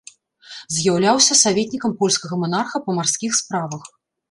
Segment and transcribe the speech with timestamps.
[0.77, 3.89] З'яўляўся саветнікам польскага манарха па марскіх справах.